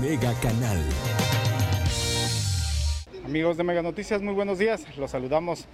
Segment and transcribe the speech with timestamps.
[0.00, 0.80] Mega Canal.
[3.24, 4.84] Amigos de Mega Noticias, muy buenos días.
[4.96, 5.66] Los saludamos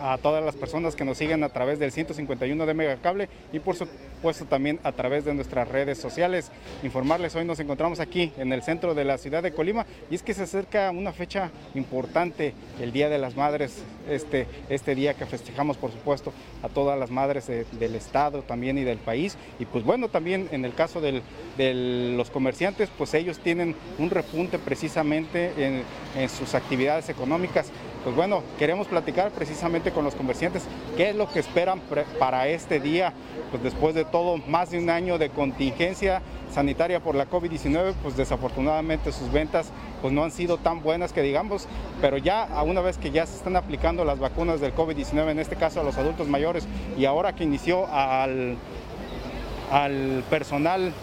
[0.00, 3.76] a todas las personas que nos siguen a través del 151 de Megacable y por
[3.76, 6.50] supuesto también a través de nuestras redes sociales.
[6.82, 10.22] Informarles, hoy nos encontramos aquí en el centro de la ciudad de Colima y es
[10.22, 15.26] que se acerca una fecha importante, el Día de las Madres, este, este día que
[15.26, 19.36] festejamos por supuesto a todas las madres de- del estado también y del país.
[19.58, 21.22] Y pues bueno, también en el caso de
[22.16, 25.82] los comerciantes, pues ellos tienen un repunte precisamente en,
[26.16, 27.70] en sus actividades económicas.
[28.02, 30.62] Pues bueno, queremos platicar precisamente con los comerciantes
[30.96, 31.82] qué es lo que esperan
[32.18, 33.12] para este día,
[33.50, 38.16] pues después de todo, más de un año de contingencia sanitaria por la COVID-19, pues
[38.16, 41.68] desafortunadamente sus ventas pues no han sido tan buenas que digamos,
[42.00, 45.56] pero ya una vez que ya se están aplicando las vacunas del COVID-19, en este
[45.56, 46.66] caso a los adultos mayores,
[46.96, 48.56] y ahora que inició al,
[49.70, 50.94] al personal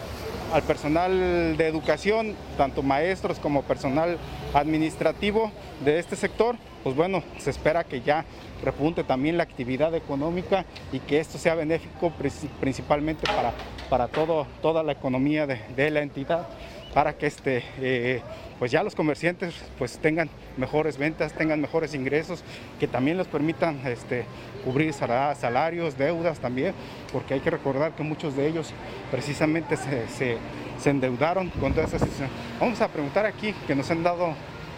[0.52, 4.18] al personal de educación, tanto maestros como personal
[4.54, 5.52] administrativo
[5.84, 8.24] de este sector, pues bueno, se espera que ya
[8.64, 13.52] repunte también la actividad económica y que esto sea benéfico princi- principalmente para,
[13.90, 16.46] para todo, toda la economía de, de la entidad,
[16.94, 18.22] para que este, eh,
[18.58, 22.42] pues ya los comerciantes pues tengan mejores ventas, tengan mejores ingresos,
[22.80, 24.24] que también les permitan este,
[24.64, 26.74] cubrir sala- salarios, deudas también,
[27.12, 28.72] porque hay que recordar que muchos de ellos
[29.10, 30.38] precisamente se,
[30.84, 32.30] endeudaron con toda esa situación.
[32.58, 34.34] Vamos a preguntar aquí, que nos han dado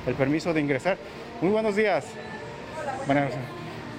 [0.06, 0.98] el permiso de ingresar.
[1.40, 2.06] Muy buenos días.
[3.06, 3.22] Bueno,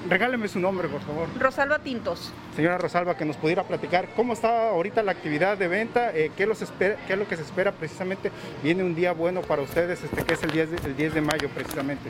[0.10, 1.28] regáleme su nombre, por favor.
[1.40, 2.32] Rosalba Tintos.
[2.56, 6.46] Señora Rosalba, que nos pudiera platicar cómo está ahorita la actividad de venta, eh, qué,
[6.46, 8.32] los espera- qué es lo que se espera precisamente.
[8.64, 11.22] Viene un día bueno para ustedes, este, que es el 10 de, el 10 de
[11.22, 12.10] mayo precisamente.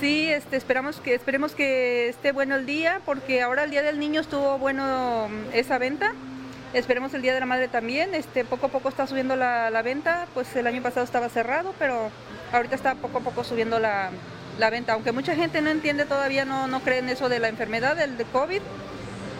[0.00, 3.98] Sí, este, esperamos que, esperemos que esté bueno el día, porque ahora el Día del
[3.98, 6.12] Niño estuvo bueno mm, esa venta.
[6.74, 8.14] Esperemos el Día de la Madre también.
[8.14, 10.26] Este, poco a poco está subiendo la, la venta.
[10.34, 12.10] Pues el año pasado estaba cerrado, pero
[12.52, 14.10] ahorita está poco a poco subiendo la,
[14.58, 14.92] la venta.
[14.92, 18.16] Aunque mucha gente no entiende todavía, no, no cree en eso de la enfermedad, del
[18.16, 18.60] de COVID.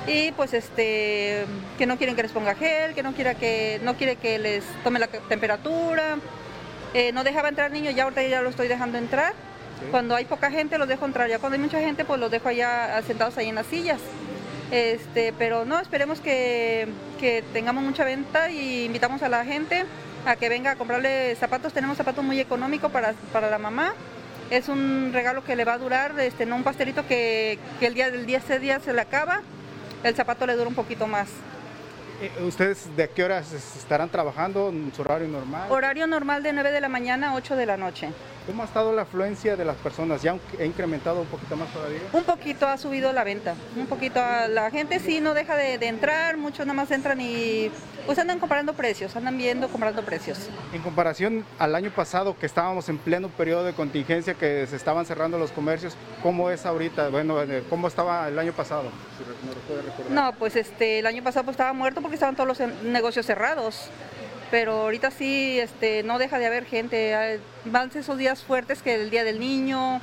[0.07, 1.45] Y pues este,
[1.79, 4.65] que no quieren que les ponga gel, que no quiera que, no quiere que les
[4.85, 6.17] tome la temperatura.
[6.95, 9.35] Eh, no dejaba entrar niños, ya ahorita ya lo estoy dejando entrar.
[9.91, 12.49] Cuando hay poca gente los dejo entrar, ya cuando hay mucha gente pues los dejo
[12.49, 14.01] allá sentados ahí en las sillas.
[14.71, 16.89] Este, pero no, esperemos que,
[17.21, 19.85] que tengamos mucha venta y invitamos a la gente
[20.25, 21.73] a que venga a comprarle zapatos.
[21.73, 23.93] Tenemos zapatos muy económicos para, para la mamá.
[24.51, 27.95] Es un regalo que le va a durar, este, no un pastelito que, que el
[27.95, 29.41] día del día ese día se le acaba.
[30.05, 31.29] El zapato le dura un poquito más.
[32.23, 35.71] Eh, ¿Ustedes de qué horas es- estarán trabajando en su horario normal?
[35.71, 38.09] Horario normal de 9 de la mañana a 8 de la noche.
[38.47, 40.23] ¿Cómo ha estado la afluencia de las personas?
[40.23, 41.99] ¿Ya ha incrementado un poquito más todavía?
[42.13, 45.79] Un poquito ha subido la venta, un poquito a- la gente sí no deja de,
[45.79, 47.73] de entrar, muchos nada más entran y
[48.07, 50.49] pues andan comparando precios, andan viendo comprando precios.
[50.73, 55.05] En comparación al año pasado que estábamos en pleno periodo de contingencia, que se estaban
[55.07, 57.09] cerrando los comercios, ¿cómo es ahorita?
[57.09, 58.85] Bueno, eh, ¿cómo estaba el año pasado?
[59.19, 60.13] Si re- me lo puede recordar.
[60.13, 63.91] No, pues este el año pasado pues estaba muerto porque estaban todos los negocios cerrados.
[64.51, 68.95] Pero ahorita sí este no deja de haber gente, hay- van esos días fuertes que
[68.95, 70.01] el Día del Niño,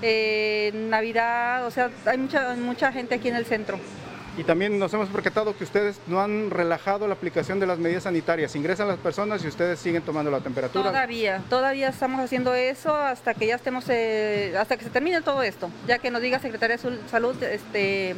[0.00, 3.78] eh, Navidad, o sea, hay mucha mucha gente aquí en el centro.
[4.38, 8.04] Y también nos hemos percatado que ustedes no han relajado la aplicación de las medidas
[8.04, 8.56] sanitarias.
[8.56, 10.88] Ingresan las personas y ustedes siguen tomando la temperatura.
[10.88, 15.42] Todavía, todavía estamos haciendo eso hasta que ya estemos, eh, hasta que se termine todo
[15.42, 15.68] esto.
[15.86, 18.14] Ya que nos diga Secretaría de Salud, este,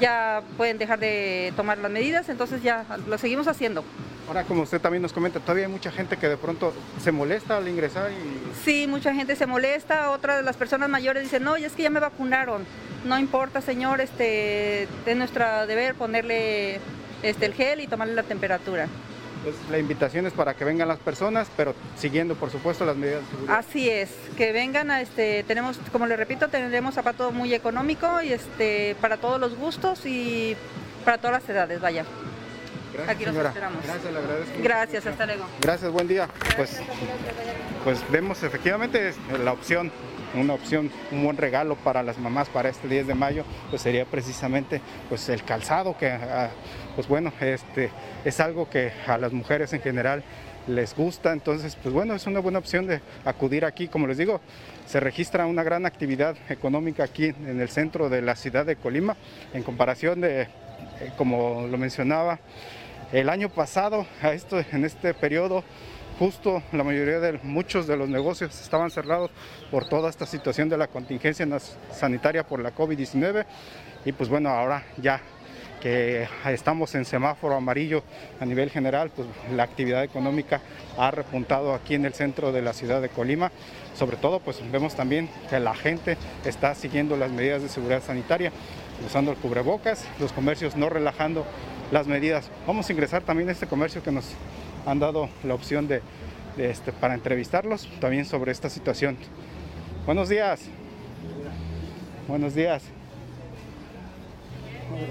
[0.00, 3.84] ya pueden dejar de tomar las medidas, entonces ya lo seguimos haciendo.
[4.28, 6.72] Ahora, como usted también nos comenta, todavía hay mucha gente que de pronto
[7.02, 8.64] se molesta al ingresar y...
[8.64, 11.82] Sí, mucha gente se molesta, otra de las personas mayores dicen, no, y es que
[11.82, 12.64] ya me vacunaron.
[13.04, 16.78] No importa, señor, este, es nuestro deber ponerle
[17.22, 18.86] este, el gel y tomarle la temperatura.
[19.42, 23.22] Pues la invitación es para que vengan las personas, pero siguiendo, por supuesto, las medidas
[23.22, 23.58] de seguridad.
[23.58, 28.32] Así es, que vengan a este, tenemos, como le repito, tendremos zapato muy económico y
[28.32, 30.56] este, para todos los gustos y
[31.04, 32.04] para todas las edades, vaya.
[32.92, 33.48] Gracias, Aquí los señora.
[33.48, 33.84] esperamos.
[33.84, 34.52] Gracias, le agradezco.
[34.62, 35.44] Gracias, hasta luego.
[35.60, 36.28] Gracias, buen día.
[36.56, 36.80] Pues,
[37.84, 39.90] pues vemos efectivamente es la opción,
[40.34, 44.04] una opción, un buen regalo para las mamás para este 10 de mayo, pues sería
[44.04, 46.50] precisamente pues el calzado que, ah,
[46.94, 47.90] pues bueno, este
[48.24, 50.22] es algo que a las mujeres en general
[50.66, 54.40] les gusta, entonces pues bueno, es una buena opción de acudir aquí, como les digo,
[54.86, 59.16] se registra una gran actividad económica aquí en el centro de la ciudad de Colima,
[59.52, 60.46] en comparación de,
[61.16, 62.38] como lo mencionaba,
[63.12, 65.64] el año pasado, a esto, en este periodo,
[66.18, 69.30] justo la mayoría de muchos de los negocios estaban cerrados
[69.70, 71.46] por toda esta situación de la contingencia
[71.90, 73.44] sanitaria por la COVID-19
[74.04, 75.20] y pues bueno, ahora ya
[75.82, 78.04] que estamos en semáforo amarillo
[78.40, 80.60] a nivel general, pues la actividad económica
[80.96, 83.50] ha repuntado aquí en el centro de la ciudad de Colima.
[83.96, 88.52] Sobre todo, pues vemos también que la gente está siguiendo las medidas de seguridad sanitaria,
[89.04, 91.44] usando el cubrebocas, los comercios no relajando
[91.90, 92.48] las medidas.
[92.66, 94.26] Vamos a ingresar también a este comercio que nos
[94.86, 96.00] han dado la opción de,
[96.58, 99.16] este, para entrevistarlos también sobre esta situación.
[100.06, 100.60] Buenos días.
[102.28, 102.84] Buenos días.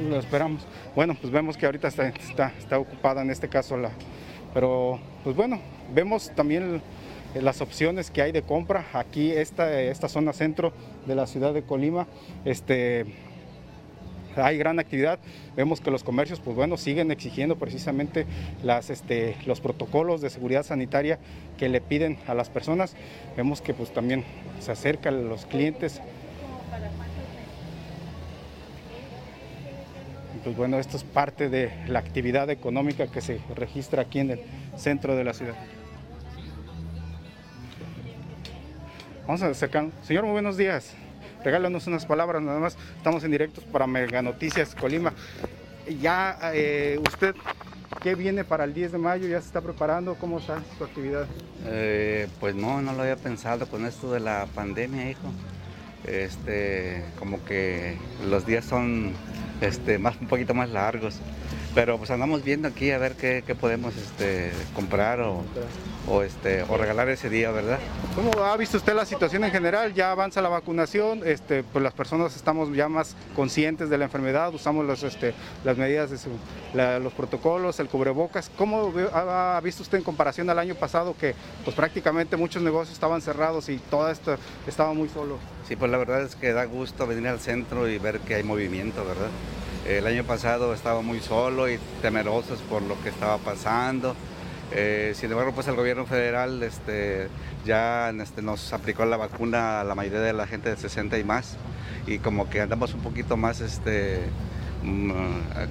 [0.10, 0.66] Lo esperamos.
[0.95, 3.92] Bueno, pues vemos que ahorita está, está, está ocupada en este caso la...
[4.54, 5.60] Pero, pues bueno,
[5.94, 6.81] vemos también
[7.36, 8.86] las opciones que hay de compra.
[8.94, 10.74] Aquí esta, esta zona centro
[11.06, 12.07] de la ciudad de Colima,
[12.44, 13.06] este,
[14.36, 15.19] hay gran actividad.
[15.56, 18.25] Vemos que los comercios, pues bueno, siguen exigiendo precisamente
[18.63, 21.19] las, este, los protocolos de seguridad sanitaria
[21.57, 22.95] que le piden a las personas.
[23.38, 24.24] Vemos que pues también
[24.60, 26.01] se acercan los clientes.
[30.43, 34.41] Pues bueno, esto es parte de la actividad económica que se registra aquí en el
[34.75, 35.53] centro de la ciudad.
[39.27, 39.89] Vamos a acercar.
[40.01, 40.95] Señor, muy buenos días.
[41.43, 42.75] Regálanos unas palabras nada más.
[42.97, 45.13] Estamos en directos para Mega Noticias Colima.
[46.01, 47.35] Ya eh, usted,
[48.01, 49.27] ¿qué viene para el 10 de mayo?
[49.27, 50.15] ¿Ya se está preparando?
[50.15, 51.27] ¿Cómo está su actividad?
[51.67, 55.31] Eh, pues no, no lo había pensado con esto de la pandemia, hijo.
[56.05, 57.95] Este, como que
[58.27, 59.13] los días son
[59.61, 61.23] este, más, un poquito más largos.
[61.73, 65.41] Pero pues andamos viendo aquí a ver qué, qué podemos este, comprar o,
[66.06, 67.79] o, este, o regalar ese día, ¿verdad?
[68.13, 69.94] ¿Cómo ha visto usted la situación en general?
[69.94, 74.53] Ya avanza la vacunación, este, pues las personas estamos ya más conscientes de la enfermedad,
[74.53, 75.33] usamos los, este,
[75.63, 76.29] las medidas, de su-
[76.73, 78.51] la- los protocolos, el cubrebocas.
[78.57, 83.21] ¿Cómo ha visto usted en comparación al año pasado que pues prácticamente muchos negocios estaban
[83.21, 84.35] cerrados y todo esto
[84.68, 85.38] estaba muy solo?
[85.69, 88.44] Sí, pues la verdad es que da gusto venir al centro y ver que hay
[88.44, 89.29] movimiento, ¿verdad?
[89.88, 94.16] El año pasado estaba muy solo y temerosos por lo que estaba pasando.
[94.74, 97.28] Eh, sin embargo, pues el gobierno federal este,
[97.66, 101.24] ya este, nos aplicó la vacuna a la mayoría de la gente de 60 y
[101.24, 101.57] más
[102.07, 104.22] y como que andamos un poquito más, este,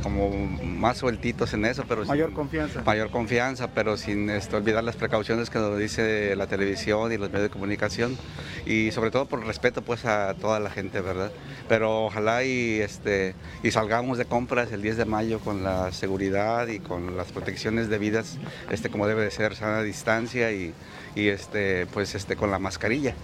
[0.02, 0.30] como
[0.64, 2.82] más sueltitos en eso, pero Mayor sin- confianza.
[2.84, 7.28] mayor confianza, pero sin este, olvidar las precauciones que nos dice la televisión y los
[7.30, 8.16] medios de comunicación
[8.66, 11.30] y sobre todo por respeto pues a toda la gente, ¿verdad?
[11.68, 16.66] Pero ojalá y este y salgamos de compras el 10 de mayo con la seguridad
[16.68, 18.38] y con las protecciones debidas,
[18.70, 20.72] este como debe de ser, sana distancia y,
[21.14, 23.14] y este pues este con la mascarilla.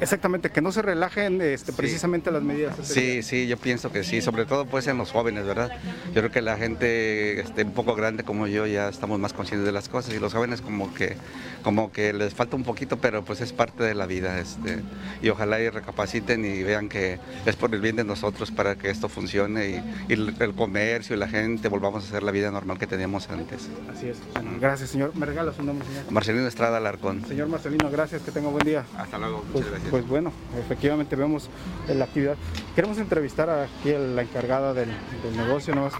[0.00, 1.76] Exactamente, que no se relajen este, Sí.
[1.76, 2.76] precisamente las medidas.
[2.82, 5.70] Sí, sí, yo pienso que sí, sobre todo pues en los jóvenes, ¿verdad?
[6.08, 9.66] Yo creo que la gente este, un poco grande como yo ya estamos más conscientes
[9.66, 11.16] de las cosas y los jóvenes como que
[11.62, 14.80] como que les falta un poquito, pero pues es parte de la vida, este,
[15.22, 18.90] y ojalá y recapaciten y vean que es por el bien de nosotros para que
[18.90, 22.78] esto funcione y, y el, comercio y la gente volvamos a hacer la vida normal
[22.78, 23.68] que teníamos antes.
[23.92, 24.18] Así es.
[24.60, 25.14] Gracias, señor.
[25.14, 26.10] ¿Me regala su nombre, señor?
[26.10, 27.24] Marcelino Estrada Alarcón.
[27.26, 28.84] Señor Marcelino, gracias, que tenga buen día.
[28.96, 31.48] Hasta luego, Pues, pues bueno, efectivamente vemos
[31.88, 32.36] la actividad.
[32.74, 34.88] Queremos entrevistar aquí a la encargada del,
[35.22, 35.86] del negocio, ¿no?
[35.86, 35.90] A.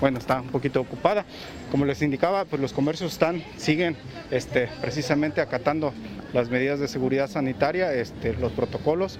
[0.00, 1.24] Bueno, está un poquito ocupada.
[1.70, 3.96] Como les indicaba, pues los comercios están, siguen
[4.30, 5.92] este, precisamente acatando
[6.32, 9.18] las medidas de seguridad sanitaria, este, los protocolos,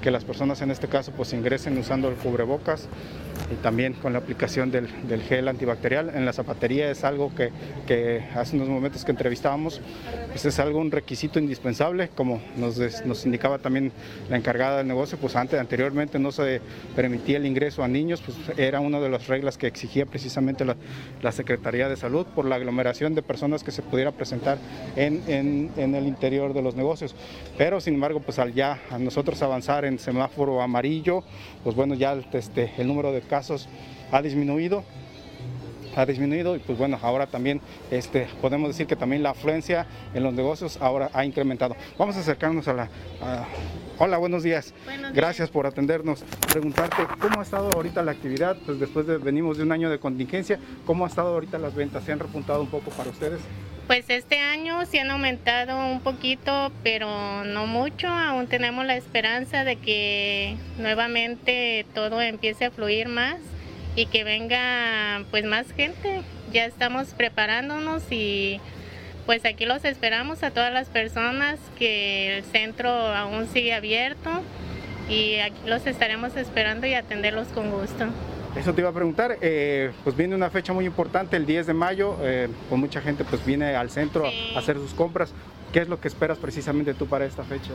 [0.00, 2.88] que las personas en este caso pues ingresen usando el cubrebocas,
[3.52, 6.10] y también con la aplicación del, del gel antibacterial.
[6.14, 7.50] En la zapatería es algo que,
[7.86, 9.80] que hace unos momentos que entrevistábamos,
[10.30, 12.76] pues es algo un requisito indispensable, como nos,
[13.06, 13.92] nos indicaba también
[14.28, 16.60] la encargada del negocio, pues antes, anteriormente no se
[16.96, 20.74] permitía el ingreso a niños, pues era una de las reglas que exigía precisamente la,
[21.22, 24.58] la Secretaría de Salud por la aglomeración de personas que se pudiera presentar
[24.96, 27.14] en, en- en el interior de los negocios.
[27.56, 31.22] Pero sin embargo, pues al ya a nosotros avanzar en semáforo amarillo,
[31.62, 33.35] pues bueno, ya este, el número de casos
[34.12, 34.84] ha disminuido
[35.96, 37.58] ha disminuido y pues bueno, ahora también
[37.90, 41.74] este, podemos decir que también la afluencia en los negocios ahora ha incrementado.
[41.96, 42.82] Vamos a acercarnos a la...
[43.22, 43.46] a-
[43.98, 44.74] Hola, buenos días.
[44.84, 45.14] Buenos días.
[45.14, 46.22] Gracias por atendernos.
[46.52, 49.98] Preguntarte cómo ha estado ahorita la actividad, pues después de venimos de un año de
[49.98, 52.04] contingencia, ¿cómo ha estado ahorita las ventas?
[52.04, 53.40] ¿Se han repuntado un poco para ustedes?
[53.86, 58.08] Pues este año sí han aumentado un poquito, pero no mucho.
[58.08, 63.36] Aún tenemos la esperanza de que nuevamente todo empiece a fluir más
[63.94, 66.22] y que venga pues más gente.
[66.52, 68.60] Ya estamos preparándonos y
[69.24, 74.42] pues aquí los esperamos a todas las personas que el centro aún sigue abierto
[75.08, 78.06] y aquí los estaremos esperando y atenderlos con gusto.
[78.56, 81.74] Eso te iba a preguntar, eh, pues viene una fecha muy importante, el 10 de
[81.74, 84.52] mayo, eh, pues mucha gente pues viene al centro Sí.
[84.54, 85.32] a hacer sus compras.
[85.72, 87.72] ¿Qué es lo que esperas precisamente tú para esta fecha?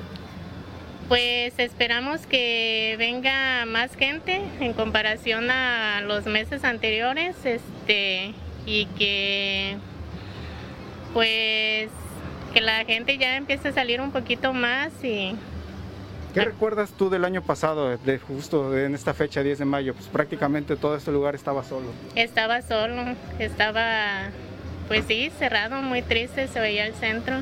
[1.08, 8.34] Pues esperamos que venga más gente en comparación a los meses anteriores, este,
[8.66, 9.78] y que
[11.14, 11.90] pues
[12.54, 15.36] que la gente ya empiece a salir un poquito más y
[16.34, 19.94] ¿Qué recuerdas tú del año pasado, de justo en esta fecha 10 de mayo?
[19.94, 21.88] Pues prácticamente todo este lugar estaba solo.
[22.16, 24.30] estaba solo, estaba
[24.88, 27.42] pues sí, cerrado, muy triste, se veía el centro.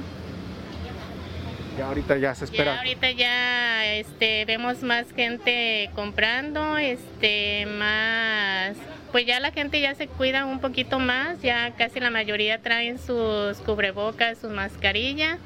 [1.77, 2.77] Y ahorita ya se Ya espera.
[2.79, 8.75] ahorita ya este vemos más gente comprando, este más
[9.12, 13.00] pues ya la gente ya se cuida un poquito más, ya casi la mayoría traen
[13.00, 15.39] sus cubrebocas, sus mascarillas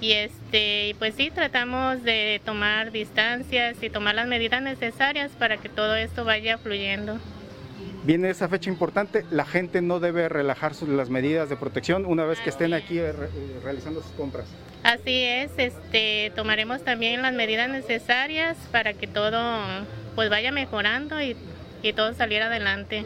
[0.00, 5.68] y este pues sí tratamos de tomar distancias y tomar las medidas necesarias para que
[5.68, 7.18] todo esto vaya fluyendo.
[8.04, 12.40] Viene esa fecha importante, la gente no debe relajar las medidas de protección una vez
[12.40, 14.46] que estén aquí eh, eh, realizando sus compras.
[14.82, 19.38] Así es, este, tomaremos también las medidas necesarias para que todo
[20.14, 21.36] pues vaya mejorando y,
[21.82, 23.04] y todo saliera adelante.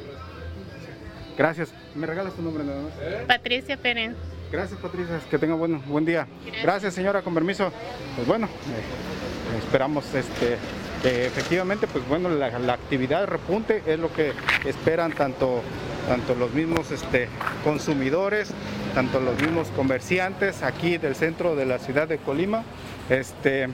[1.37, 1.75] Gracias.
[1.97, 2.93] ¿Me regalas tu nombre nada más?
[3.27, 4.15] Patricia Pérez.
[4.55, 6.29] Gracias Patricia, que tenga buen, buen día.
[6.63, 6.95] Gracias.
[6.95, 7.73] Señora, con permiso.
[8.15, 10.57] Pues bueno, eh, esperamos este,
[11.03, 14.33] efectivamente, pues bueno, la, la actividad repunte es lo que
[14.65, 15.61] esperan tanto,
[16.07, 17.29] tanto los mismos este,
[17.65, 18.53] consumidores,
[18.95, 22.63] tanto los mismos comerciantes aquí del centro de la ciudad de Colima.
[23.11, 23.69] Este,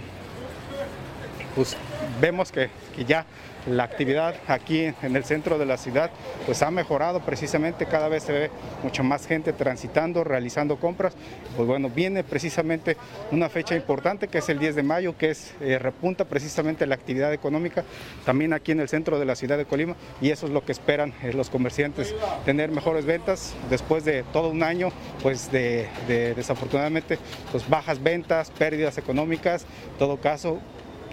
[1.54, 1.76] pues
[2.20, 3.26] vemos que, que ya
[3.66, 6.10] la actividad aquí en el centro de la ciudad
[6.46, 8.50] pues ha mejorado precisamente, cada vez se ve
[8.82, 11.14] mucho más gente transitando, realizando compras.
[11.56, 12.96] Pues bueno, viene precisamente
[13.30, 16.94] una fecha importante que es el 10 de mayo, que es eh, repunta precisamente la
[16.94, 17.84] actividad económica
[18.24, 20.72] también aquí en el centro de la ciudad de Colima y eso es lo que
[20.72, 22.14] esperan eh, los comerciantes,
[22.44, 24.90] tener mejores ventas después de todo un año
[25.22, 27.18] pues de, de desafortunadamente
[27.52, 30.60] pues bajas ventas, pérdidas económicas, en todo caso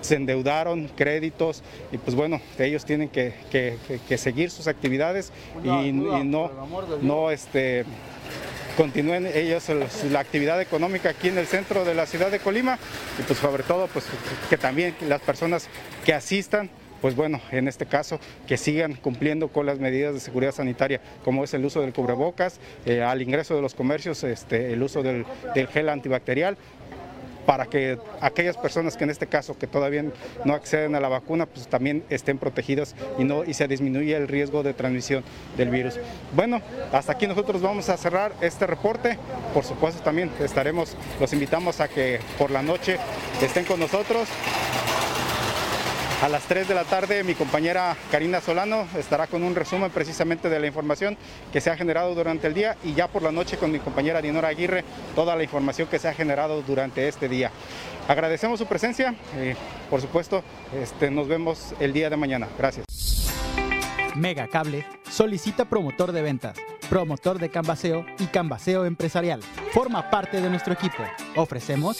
[0.02, 5.32] se endeudaron, créditos, y pues bueno, ellos tienen que, que- que- que seguir sus actividades
[5.64, 5.92] y, y
[6.24, 6.52] no,
[7.02, 7.84] no este,
[8.76, 12.78] continúen ellos el- la actividad económica aquí en el centro de la ciudad de Colima
[13.20, 14.06] y pues sobre todo pues
[14.50, 15.68] que también las personas
[16.06, 16.70] que asistan
[17.02, 21.44] pues bueno, en este caso, que sigan cumpliendo con las medidas de seguridad sanitaria, como
[21.44, 25.24] es el uso del cubrebocas, eh, al ingreso de los comercios, este, el uso del,
[25.54, 26.58] del gel antibacterial,
[27.48, 30.04] para que aquellas personas que en este caso que todavía
[30.44, 34.28] no acceden a la vacuna pues también estén protegidas y no y se disminuye el
[34.28, 35.24] riesgo de transmisión
[35.56, 35.98] del virus.
[36.36, 36.62] Bueno,
[36.92, 39.18] hasta aquí nosotros vamos a cerrar este reporte.
[39.54, 42.98] Por supuesto también estaremos los invitamos a que por la noche
[43.42, 44.28] estén con nosotros.
[46.22, 50.50] A las 3 de la tarde mi compañera Karina Solano estará con un resumen precisamente
[50.50, 51.16] de la información
[51.54, 54.20] que se ha generado durante el día y ya por la noche con mi compañera
[54.20, 54.84] Dinora Aguirre
[55.14, 57.52] toda la información que se ha generado durante este día.
[58.08, 59.56] Agradecemos su presencia, eh,
[59.92, 60.44] por supuesto
[60.82, 62.48] este, nos vemos el día de mañana.
[62.58, 62.86] Gracias.
[64.16, 66.58] Mega Cable solicita promotor de ventas,
[66.90, 69.42] promotor de canvaseo y canvaseo empresarial.
[69.72, 71.04] Forma parte de nuestro equipo.
[71.36, 72.00] Ofrecemos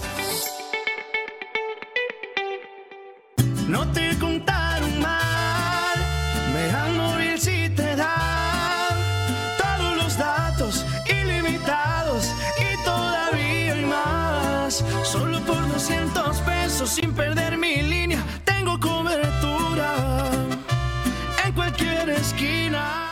[21.53, 23.07] cualquier esquina.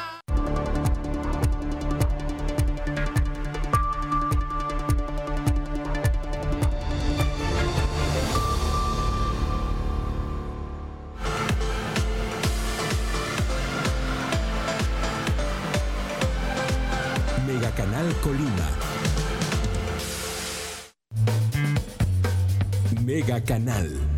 [17.47, 18.69] Mega Canal Colima.
[23.03, 24.08] Mega Canal.